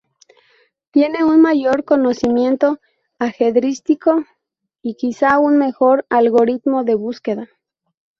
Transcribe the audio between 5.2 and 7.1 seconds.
un mejor algoritmo de